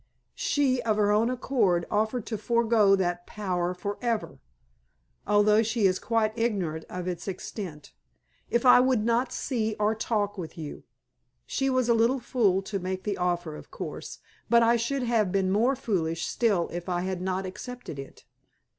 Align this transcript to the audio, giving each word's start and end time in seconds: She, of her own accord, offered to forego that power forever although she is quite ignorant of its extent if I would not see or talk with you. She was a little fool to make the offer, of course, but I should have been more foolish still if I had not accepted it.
She, 0.41 0.81
of 0.81 0.97
her 0.97 1.11
own 1.11 1.29
accord, 1.29 1.85
offered 1.91 2.25
to 2.25 2.37
forego 2.39 2.95
that 2.95 3.27
power 3.27 3.75
forever 3.75 4.39
although 5.27 5.61
she 5.61 5.85
is 5.85 5.99
quite 5.99 6.35
ignorant 6.35 6.85
of 6.89 7.07
its 7.07 7.27
extent 7.27 7.93
if 8.49 8.65
I 8.65 8.79
would 8.79 9.05
not 9.05 9.31
see 9.31 9.75
or 9.79 9.93
talk 9.93 10.39
with 10.39 10.57
you. 10.57 10.85
She 11.45 11.69
was 11.69 11.87
a 11.87 11.93
little 11.93 12.19
fool 12.19 12.63
to 12.63 12.79
make 12.79 13.03
the 13.03 13.17
offer, 13.19 13.55
of 13.55 13.69
course, 13.69 14.17
but 14.49 14.63
I 14.63 14.75
should 14.75 15.03
have 15.03 15.31
been 15.31 15.51
more 15.51 15.75
foolish 15.75 16.25
still 16.25 16.67
if 16.73 16.89
I 16.89 17.01
had 17.01 17.21
not 17.21 17.45
accepted 17.45 17.99
it. 17.99 18.25